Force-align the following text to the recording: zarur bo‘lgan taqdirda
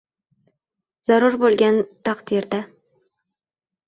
zarur 1.09 1.37
bo‘lgan 1.43 1.77
taqdirda 2.09 2.63